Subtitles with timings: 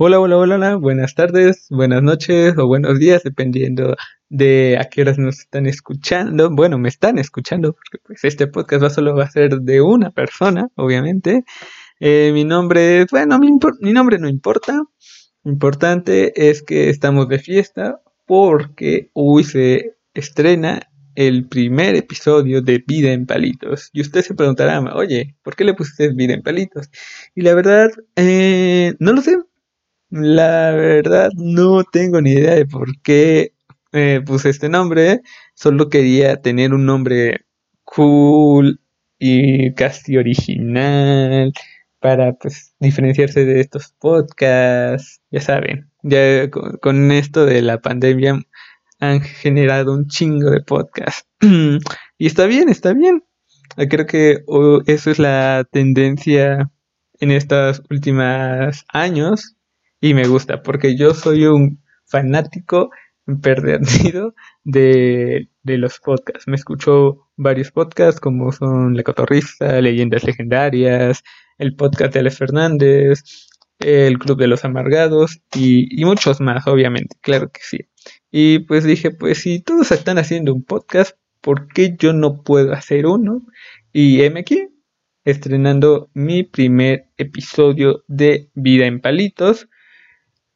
[0.00, 3.96] Hola, hola, hola, hola, buenas tardes, buenas noches o buenos días, dependiendo
[4.28, 6.50] de a qué horas nos están escuchando.
[6.52, 10.12] Bueno, me están escuchando, porque pues este podcast va solo va a ser de una
[10.12, 11.42] persona, obviamente.
[11.98, 13.50] Eh, mi nombre, bueno, mi,
[13.80, 14.80] mi nombre no importa.
[15.42, 22.84] Lo importante es que estamos de fiesta porque hoy se estrena el primer episodio de
[22.86, 23.90] Vida en Palitos.
[23.92, 26.88] Y usted se preguntará, oye, ¿por qué le pusiste Vida en Palitos?
[27.34, 29.36] Y la verdad, eh, no lo sé.
[30.10, 33.52] La verdad, no tengo ni idea de por qué
[33.92, 35.20] eh, puse este nombre.
[35.54, 37.44] Solo quería tener un nombre
[37.84, 38.80] cool
[39.18, 41.52] y casi original
[42.00, 48.40] para pues diferenciarse de estos podcasts, ya saben, ya con, esto de la pandemia
[49.00, 51.28] han generado un chingo de podcasts.
[52.18, 53.24] y está bien, está bien.
[53.90, 54.44] Creo que
[54.86, 56.70] eso es la tendencia
[57.20, 59.57] en estos últimos años
[60.00, 62.90] y me gusta porque yo soy un fanático
[63.42, 66.48] perdido de, de los podcasts.
[66.48, 71.22] Me escucho varios podcasts como son La Cotorrista, Leyendas Legendarias,
[71.58, 73.22] el podcast de Alex Fernández,
[73.78, 77.78] el Club de los Amargados y, y muchos más, obviamente, claro que sí.
[78.30, 82.72] Y pues dije, pues si todos están haciendo un podcast, ¿por qué yo no puedo
[82.72, 83.46] hacer uno?
[83.92, 84.68] Y M aquí,
[85.24, 89.68] estrenando mi primer episodio de Vida en Palitos.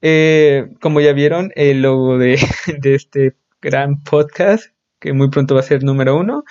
[0.03, 2.35] Eh, como ya vieron, el logo de,
[2.83, 4.67] este gran podcast,
[4.99, 6.45] que muy pronto va a ser número uno.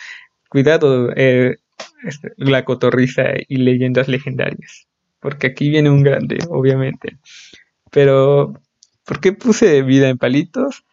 [0.50, 1.58] Cuidado, eh,
[2.04, 4.88] este, la cotorriza y leyendas legendarias.
[5.20, 7.18] Porque aquí viene un grande, obviamente.
[7.92, 8.54] Pero,
[9.06, 10.86] ¿por qué puse vida en palitos?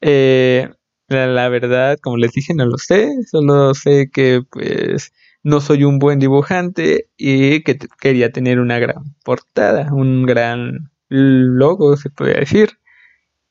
[0.00, 0.70] Eh,
[1.08, 3.10] la, verdad, como les dije, no lo sé.
[3.30, 9.14] Solo sé que, pues, no soy un buen dibujante y que quería tener una gran
[9.24, 12.78] portada, un gran logo, se puede decir.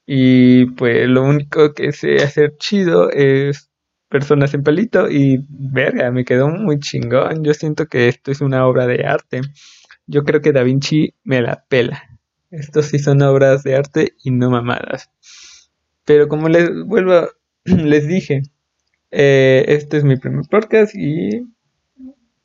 [0.06, 3.72] Y pues lo único que sé hacer chido es
[4.10, 7.44] personas en palito y verga, me quedó muy chingón.
[7.44, 9.42] Yo siento que esto es una obra de arte.
[10.08, 12.04] Yo creo que Da Vinci me la pela.
[12.52, 15.10] Estos sí son obras de arte y no mamadas.
[16.06, 17.28] Pero como les vuelvo,
[17.66, 18.44] les dije,
[19.12, 21.42] eh, este es mi primer podcast y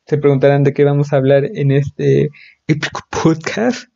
[0.06, 2.31] se preguntarán de qué vamos a hablar en este
[2.66, 3.88] épico podcast.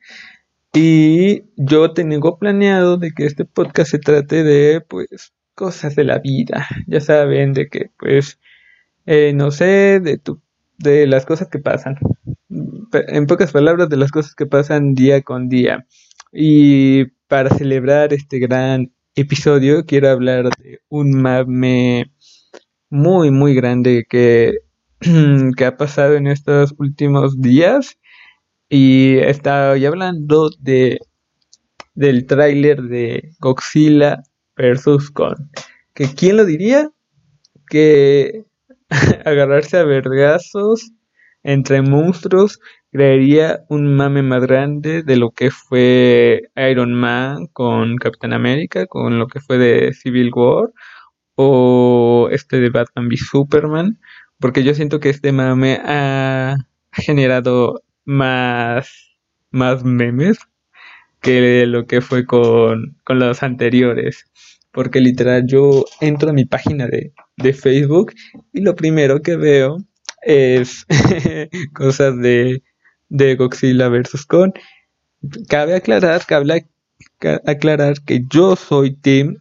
[0.74, 6.18] Y yo tengo planeado de que este podcast se trate de, pues, cosas de la
[6.18, 6.66] vida.
[6.88, 8.40] Ya saben de que, pues,
[9.06, 10.42] eh, no sé, de tu,
[10.78, 11.96] de las cosas que pasan.
[12.90, 15.86] En pocas palabras, de las cosas que pasan día con día.
[16.32, 22.10] Y para celebrar este gran episodio, quiero hablar de un mame
[22.91, 24.54] muy, muy grande que,
[25.56, 27.96] que ha pasado en estos últimos días.
[28.76, 30.98] Y estoy hablando de
[31.94, 34.24] del tráiler de Godzilla
[34.56, 35.48] versus con.
[35.94, 36.90] Que quién lo diría
[37.68, 38.46] que
[39.24, 40.90] agarrarse a vergazos
[41.44, 42.58] entre monstruos
[42.90, 49.20] crearía un mame más grande de lo que fue Iron Man con Capitán América, con
[49.20, 50.72] lo que fue de Civil War
[51.36, 54.00] o este de Batman v Superman,
[54.41, 56.56] porque yo siento que este mame ha
[56.91, 59.15] generado más
[59.50, 60.38] más memes
[61.20, 64.26] que lo que fue con, con los anteriores.
[64.72, 68.12] Porque literal yo entro a mi página de, de Facebook
[68.53, 69.78] y lo primero que veo
[70.22, 70.87] es
[71.75, 72.62] cosas de,
[73.09, 74.53] de Godzilla versus Kong.
[75.48, 76.66] Cabe aclarar, cabe
[77.47, 79.36] aclarar que yo soy Team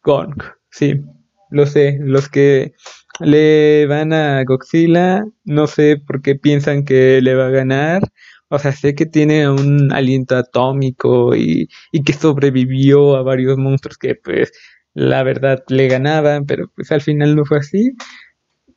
[0.00, 0.42] Kong.
[0.70, 1.02] Sí,
[1.50, 1.98] lo sé.
[2.00, 2.72] Los que
[3.20, 8.02] le van a Godzilla, no sé por qué piensan que le va a ganar.
[8.48, 13.96] O sea, sé que tiene un aliento atómico y, y que sobrevivió a varios monstruos
[13.98, 14.52] que pues
[14.94, 17.92] la verdad le ganaban, pero pues al final no fue así.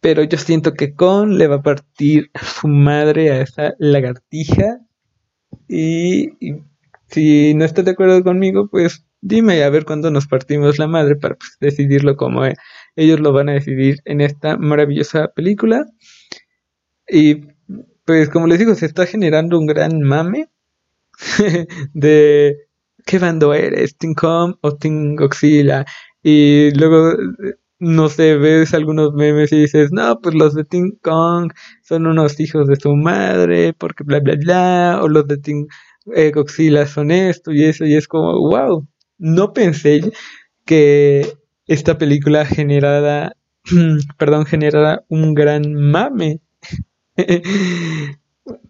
[0.02, 4.80] Pero yo siento que Con le va a partir su madre a esa lagartija.
[5.68, 6.30] Y,
[7.08, 11.16] si no estás de acuerdo conmigo, pues dime a ver cuándo nos partimos la madre
[11.16, 12.44] para pues, decidirlo como
[12.96, 15.86] ellos lo van a decidir en esta maravillosa película.
[17.08, 17.48] Y
[18.06, 20.50] pues como les digo, se está generando un gran mame
[21.94, 22.58] de
[23.06, 25.86] qué bando eres, Team Com o Team Godzilla.
[26.22, 27.14] Y luego,
[27.80, 31.52] no sé, ves algunos memes y dices, no, pues los de Team Kong
[31.84, 35.68] son unos hijos de su madre, porque bla, bla, bla, o los de Team
[36.16, 38.88] eh, Godzilla son esto y eso, y es como, wow,
[39.18, 40.12] no pensé
[40.66, 41.34] que
[41.68, 43.36] esta película generara,
[44.18, 46.40] perdón, generara un gran mame.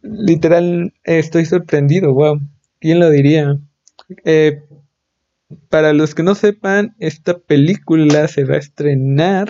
[0.01, 2.39] Literal, estoy sorprendido, wow.
[2.79, 3.57] ¿Quién lo diría?
[4.25, 4.61] Eh,
[5.69, 9.47] para los que no sepan, esta película se va a estrenar,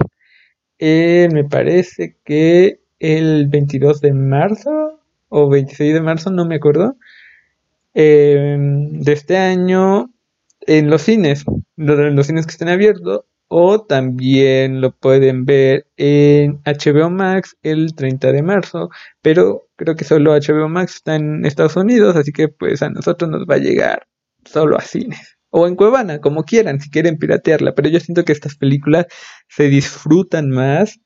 [0.79, 4.99] me parece que el 22 de marzo
[5.29, 6.97] o 26 de marzo, no me acuerdo,
[7.93, 10.11] em, de este año
[10.61, 11.45] en los cines,
[11.77, 17.93] en los cines que estén abiertos, o también lo pueden ver en HBO Max el
[17.93, 18.89] 30 de marzo,
[19.21, 23.29] pero creo que solo HBO Max está en Estados Unidos, así que pues a nosotros
[23.29, 24.07] nos va a llegar
[24.43, 25.37] solo a cines.
[25.51, 27.75] O en Cuevana, como quieran, si quieren piratearla.
[27.75, 29.05] Pero yo siento que estas películas
[29.47, 30.99] se disfrutan más,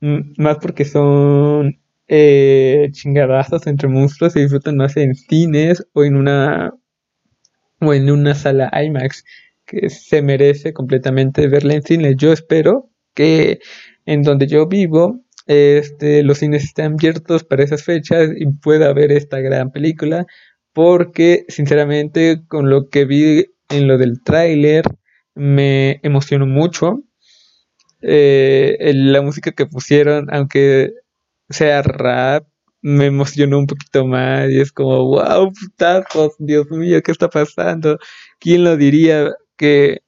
[0.00, 6.16] mm, más porque son eh, chingadazos entre monstruos, se disfrutan más en cines o en
[6.16, 6.74] una
[7.80, 9.24] o en una sala IMAX
[9.66, 12.14] que se merece completamente verla en cine.
[12.16, 13.60] Yo espero que
[14.06, 19.12] en donde yo vivo, este, los cines estén abiertos para esas fechas y pueda ver
[19.12, 20.26] esta gran película,
[20.72, 24.84] porque sinceramente con lo que vi en lo del tráiler
[25.34, 27.02] me emocionó mucho.
[28.02, 30.92] Eh, la música que pusieron, aunque
[31.48, 32.46] sea rap,
[32.82, 37.98] me emocionó un poquito más y es como, wow, putazos, Dios mío, ¿qué está pasando?
[38.38, 40.02] ¿Quién lo diría que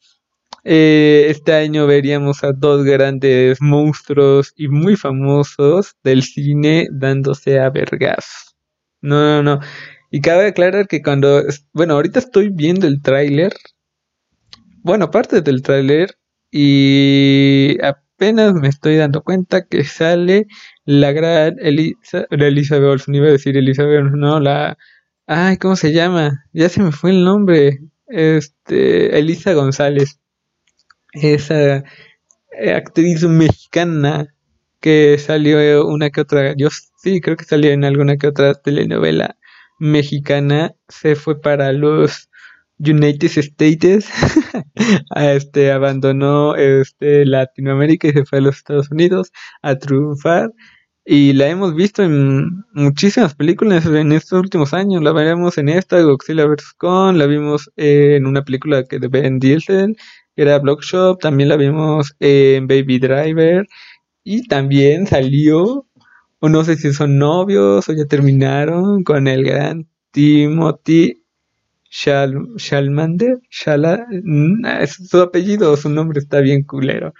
[0.64, 7.70] eh, este año veríamos a dos grandes monstruos y muy famosos del cine dándose a
[7.70, 8.56] vergas?
[9.00, 9.60] No, no, no.
[10.10, 13.52] Y cabe aclarar que cuando, bueno, ahorita estoy viendo el tráiler,
[14.82, 16.16] bueno, parte del tráiler
[16.50, 20.46] y apenas me estoy dando cuenta que sale
[20.84, 24.78] la gran Elisa, Elizabeth Olsen, iba a decir Elizabeth, no, la,
[25.26, 26.44] ay, ¿cómo se llama?
[26.52, 30.20] Ya se me fue el nombre, este, Elisa González,
[31.12, 31.84] esa
[32.58, 34.34] eh, actriz mexicana
[34.80, 36.68] que salió una que otra, yo
[37.02, 39.36] sí, creo que salió en alguna que otra telenovela
[39.78, 42.28] mexicana, se fue para los
[42.78, 44.08] United States,
[45.16, 49.32] este, abandonó este, Latinoamérica y se fue a los Estados Unidos
[49.62, 50.50] a triunfar.
[51.08, 55.02] Y la hemos visto en muchísimas películas en estos últimos años.
[55.04, 56.72] La veremos en esta, Godzilla vs.
[56.76, 57.16] Kong.
[57.16, 59.96] La vimos en una película que de Ben Diesel,
[60.34, 61.20] que era Blockshop.
[61.20, 63.68] También la vimos en Baby Driver.
[64.24, 65.86] Y también salió,
[66.40, 71.22] o no sé si son novios o ya terminaron, con el gran Timothy
[71.88, 74.06] Shalmander, Shala,
[74.80, 77.14] es su apellido, su nombre está bien culero.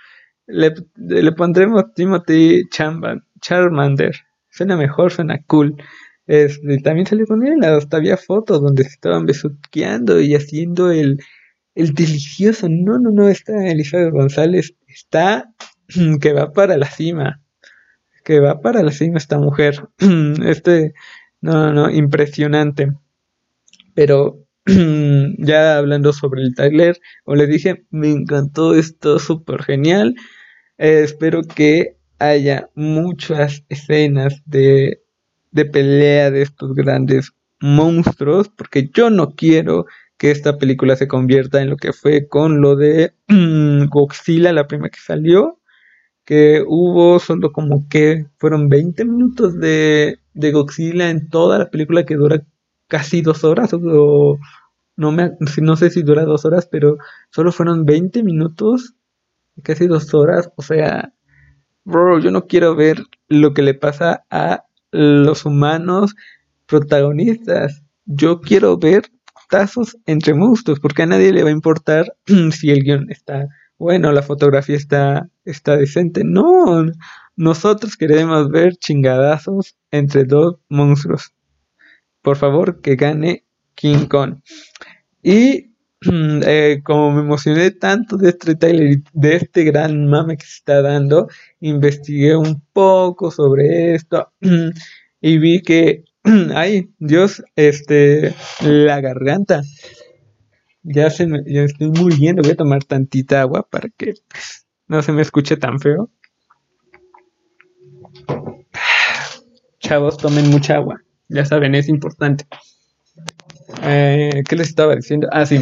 [0.49, 2.65] Le, le pondremos Timothy
[3.47, 4.17] Charmander.
[4.51, 5.77] Suena mejor, suena cool.
[6.27, 11.21] Este, también salió con él, hasta había fotos donde se estaban besuqueando y haciendo el,
[11.77, 12.69] el delicioso.
[12.69, 15.53] No, no, no, está Elizabeth González, está
[16.21, 17.43] que va para la cima.
[18.25, 19.89] Que va para la cima esta mujer.
[20.45, 20.95] Este,
[21.41, 22.93] no, no, impresionante.
[23.95, 24.45] Pero
[25.39, 30.17] ya hablando sobre el trailer, como les dije, me encantó esto, súper genial.
[30.79, 35.03] Espero que haya muchas escenas de,
[35.51, 39.87] de pelea de estos grandes monstruos, porque yo no quiero
[40.17, 43.15] que esta película se convierta en lo que fue con lo de
[43.91, 45.61] Godzilla, la primera que salió,
[46.25, 52.05] que hubo solo como que fueron 20 minutos de, de Godzilla en toda la película
[52.05, 52.43] que dura
[52.89, 54.39] casi dos horas o
[54.97, 56.99] no me no sé si dura dos horas pero
[57.31, 58.95] solo fueron 20 minutos
[59.63, 61.13] casi dos horas o sea
[61.87, 66.15] bro yo no quiero ver lo que le pasa a los humanos
[66.67, 67.83] protagonistas.
[68.05, 69.11] Yo quiero ver
[69.49, 72.15] tazos entre monstruos porque a nadie le va a importar
[72.51, 73.47] si el guion está
[73.79, 76.23] bueno la fotografía está está decente.
[76.25, 76.87] No
[77.37, 81.33] nosotros queremos ver chingadazos entre dos monstruos.
[82.23, 84.41] Por favor, que gane King Kong.
[85.23, 90.57] Y eh, como me emocioné tanto de este trailer, de este gran mame que se
[90.57, 91.29] está dando,
[91.61, 94.33] investigué un poco sobre esto
[95.21, 96.05] y vi que,
[96.55, 99.63] ay, Dios, este, la garganta.
[100.83, 105.03] Ya se me, ya estoy muriendo, voy a tomar tantita agua para que pues, no
[105.03, 106.11] se me escuche tan feo.
[109.81, 111.03] Chavos, tomen mucha agua.
[111.29, 112.47] Ya saben, es importante.
[113.87, 115.29] Eh, ¿Qué les estaba diciendo?
[115.31, 115.61] Ah, sí.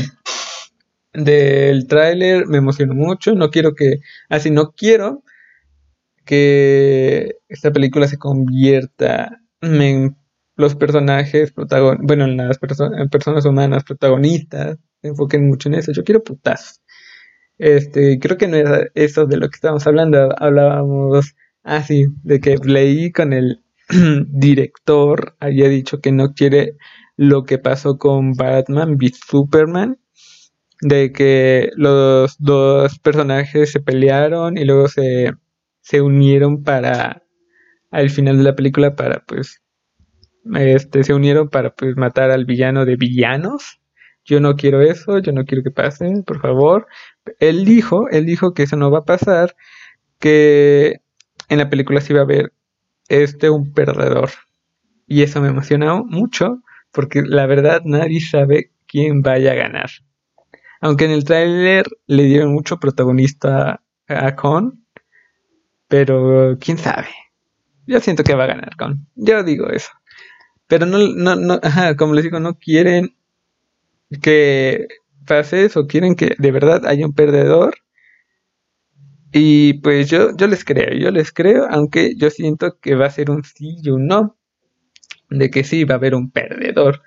[1.12, 3.34] Del tráiler me emocionó mucho.
[3.34, 4.00] No quiero que.
[4.28, 5.22] Así, ah, no quiero
[6.24, 10.16] que esta película se convierta en
[10.56, 12.06] los personajes protagonistas.
[12.06, 14.78] Bueno, en las personas humanas protagonistas.
[15.02, 15.92] Se enfoquen mucho en eso.
[15.92, 16.80] Yo quiero putas.
[17.58, 20.34] Este, creo que no era eso de lo que estábamos hablando.
[20.38, 23.62] Hablábamos así, ah, de que leí con el
[24.28, 26.76] director había dicho que no quiere
[27.16, 29.98] lo que pasó con Batman v Superman,
[30.80, 35.32] de que los dos personajes se pelearon y luego se,
[35.80, 37.22] se unieron para
[37.90, 39.62] al final de la película para pues
[40.54, 43.80] este se unieron para pues matar al villano de villanos.
[44.24, 46.86] Yo no quiero eso, yo no quiero que pase, por favor.
[47.40, 49.54] Él dijo, él dijo que eso no va a pasar,
[50.18, 51.00] que
[51.48, 52.52] en la película sí va a haber
[53.08, 54.30] este un perdedor.
[55.06, 56.62] Y eso me emociona mucho
[56.94, 59.90] porque la verdad nadie sabe quién vaya a ganar.
[60.80, 64.86] Aunque en el tráiler le dieron mucho protagonista a Con,
[65.88, 67.08] pero quién sabe.
[67.86, 69.06] Yo siento que va a ganar Con.
[69.16, 69.90] Yo digo eso.
[70.68, 73.16] Pero no, no, no, ajá, como les digo, no quieren
[74.22, 74.86] que
[75.26, 77.74] pase eso, quieren que de verdad haya un perdedor.
[79.32, 83.10] Y pues yo, yo les creo, yo les creo, aunque yo siento que va a
[83.10, 84.36] ser un sí y un no.
[85.38, 87.02] De que sí va a haber un perdedor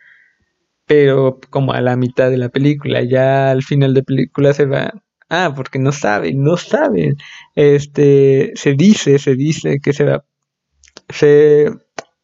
[0.88, 4.94] pero como a la mitad de la película, ya al final de película se va,
[5.30, 7.18] ah, porque no saben, no saben,
[7.56, 10.26] este, se dice, se dice que se va,
[11.10, 11.70] se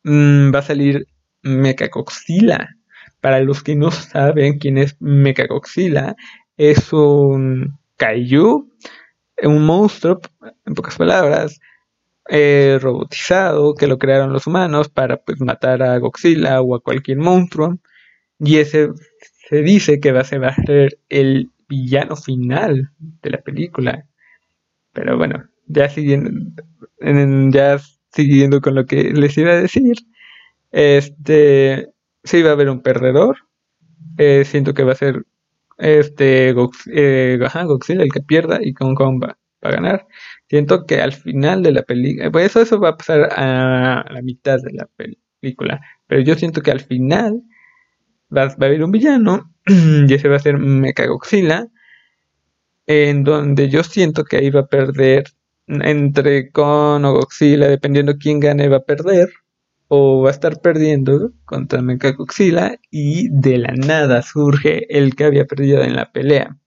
[0.03, 1.07] mm, va a salir
[1.43, 2.69] Mechagodzilla.
[3.21, 6.15] Para los que no saben quién es Mechagodzilla,
[6.57, 8.69] es un kaiju,
[9.43, 10.21] un monstruo,
[10.65, 11.59] en pocas palabras,
[12.29, 17.17] eh, robotizado que lo crearon los humanos para pues matar a Godzilla o a cualquier
[17.17, 17.79] monstruo
[18.39, 18.89] y ese
[19.49, 24.05] se dice que va a ser el villano final de la película.
[24.93, 26.31] Pero bueno, ya siguiendo,
[27.51, 27.79] ya
[28.11, 29.95] siguiendo con lo que les iba a decir,
[30.71, 31.89] este,
[32.23, 33.37] sí va a haber un perdedor.
[34.17, 35.25] Eh, siento que va a ser
[35.77, 36.49] este
[36.93, 39.37] eh, Godzilla el que pierda y Kong Kong va,
[39.69, 40.07] a ganar.
[40.49, 44.21] Siento que al final de la película, pues eso, eso va a pasar a la
[44.21, 47.43] mitad de la película, pero yo siento que al final
[48.35, 51.67] va, a haber un villano, y ese va a ser Mechagodzilla,
[52.85, 55.25] en donde yo siento que ahí va a perder
[55.67, 59.29] entre con o Godzilla, dependiendo quién gane, va a perder,
[59.87, 65.45] o va a estar perdiendo contra Mechagodzilla, y de la nada surge el que había
[65.45, 66.57] perdido en la pelea,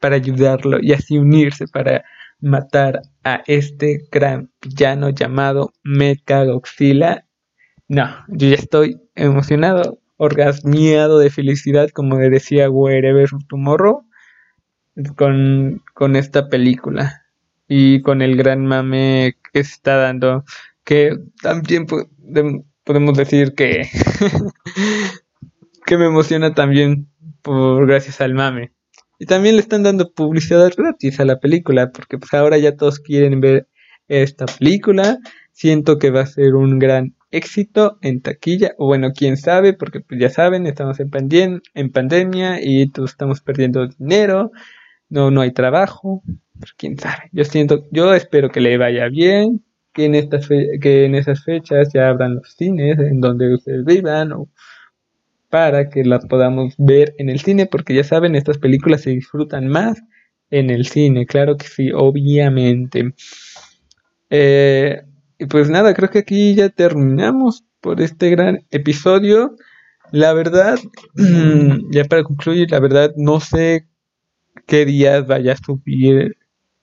[0.00, 2.04] para ayudarlo y así unirse para
[2.42, 7.24] matar a este gran villano llamado Mechagodzilla.
[7.88, 14.04] No, yo ya estoy emocionado orgasmiado de felicidad, como decía Wherever Tomorrow,
[15.16, 17.22] con, con esta película
[17.66, 20.44] y con el gran mame que se está dando,
[20.84, 21.86] que también
[22.84, 23.88] podemos decir que,
[25.86, 27.08] que me emociona también
[27.42, 28.72] por gracias al mame.
[29.22, 32.98] Y también le están dando publicidad gratis a la película, porque pues ahora ya todos
[32.98, 33.68] quieren ver
[34.08, 35.18] esta película.
[35.52, 40.00] Siento que va a ser un gran éxito en taquilla, o bueno, quién sabe, porque
[40.00, 44.50] pues ya saben, estamos en, en pandemia y todos estamos perdiendo dinero,
[45.08, 46.24] no, no hay trabajo,
[46.58, 47.30] pues, quién sabe.
[47.30, 49.62] Yo siento, yo espero que le vaya bien,
[49.92, 54.32] que en estas que en esas fechas ya abran los cines en donde ustedes vivan
[54.32, 54.48] o
[55.52, 59.68] para que las podamos ver en el cine, porque ya saben, estas películas se disfrutan
[59.68, 60.02] más
[60.48, 63.12] en el cine, claro que sí, obviamente.
[64.30, 65.02] Eh,
[65.50, 69.54] pues nada, creo que aquí ya terminamos por este gran episodio.
[70.10, 70.78] La verdad,
[71.90, 73.86] ya para concluir, la verdad no sé
[74.66, 76.38] qué días vaya a subir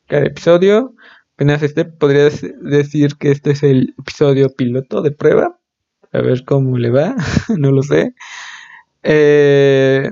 [0.05, 0.93] cada episodio.
[1.33, 2.29] Apenas este podría
[2.61, 5.59] decir que este es el episodio piloto de prueba.
[6.11, 7.15] A ver cómo le va,
[7.57, 8.13] no lo sé.
[9.03, 10.11] Eh,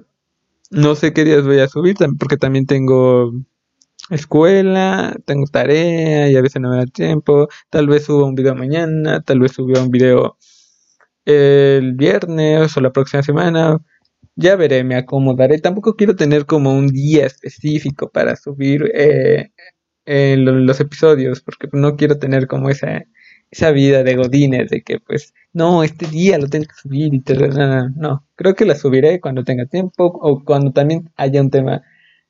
[0.72, 3.32] no sé qué días voy a subir, porque también tengo
[4.10, 7.48] escuela, tengo tarea y a veces no me da tiempo.
[7.70, 10.38] Tal vez suba un video mañana, tal vez suba un video
[11.26, 13.80] el viernes o la próxima semana.
[14.36, 15.60] Ya veré, me acomodaré.
[15.60, 19.52] Tampoco quiero tener como un día específico para subir eh,
[20.38, 23.04] los episodios, porque no quiero tener como esa,
[23.52, 27.20] esa vida de godines, de que pues, no, este día lo tengo que subir y
[27.22, 27.36] te...
[27.36, 31.84] No, creo que la subiré cuando tenga tiempo o cuando también haya un tema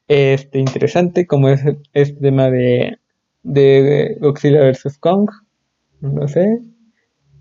[0.08, 1.62] este, interesante, como es
[1.94, 3.00] este tema de,
[3.44, 4.98] de Godzilla vs.
[5.00, 5.30] Kong.
[6.00, 6.60] No sé,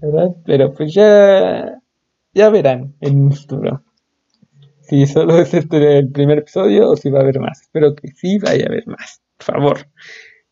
[0.00, 0.34] ¿verdad?
[0.44, 1.80] Pero pues ya,
[2.32, 3.82] ya verán en un futuro.
[4.80, 7.62] Si solo es este el primer episodio o si va a haber más.
[7.62, 9.20] Espero que sí vaya a haber más.
[9.36, 9.78] Por favor.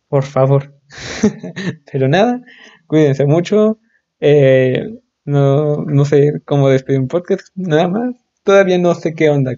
[0.08, 0.74] Por favor.
[1.92, 2.42] Pero nada,
[2.86, 3.78] cuídense mucho.
[4.20, 8.14] Eh, no, no sé cómo despedir un podcast, nada más.
[8.42, 9.56] Todavía no sé qué onda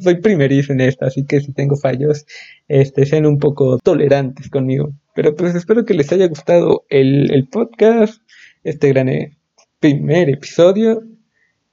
[0.00, 2.26] soy primerizo en esto, así que si tengo fallos,
[2.68, 4.92] este, sean un poco tolerantes conmigo.
[5.14, 8.20] Pero pues espero que les haya gustado el, podcast,
[8.64, 9.36] este gran eh,
[9.80, 11.02] primer episodio.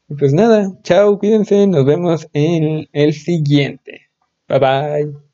[0.09, 4.09] Y pues nada, chao, cuídense, nos vemos en el siguiente.
[4.47, 5.32] Bye bye.